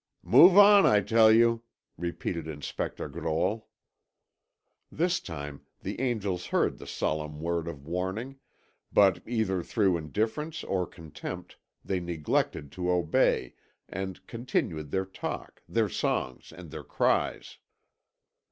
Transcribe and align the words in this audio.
"Move 0.23 0.57
on, 0.57 0.83
I 0.83 0.99
tell 1.01 1.31
you!" 1.31 1.61
repeated 1.95 2.47
Inspector 2.47 3.07
Grolle. 3.09 3.67
This 4.91 5.19
time 5.19 5.63
the 5.81 6.01
angels 6.01 6.47
heard 6.47 6.79
the 6.79 6.87
solemn 6.87 7.39
word 7.39 7.67
of 7.67 7.85
warning, 7.85 8.39
but 8.91 9.21
either 9.27 9.61
through 9.61 9.97
indifference 9.97 10.63
or 10.63 10.87
contempt, 10.87 11.57
they 11.85 11.99
neglected 11.99 12.71
to 12.71 12.89
obey, 12.89 13.53
and 13.87 14.25
continued 14.25 14.89
their 14.89 15.05
talk, 15.05 15.61
their 15.69 15.87
songs, 15.87 16.51
and 16.51 16.71
their 16.71 16.83
cries. 16.83 17.59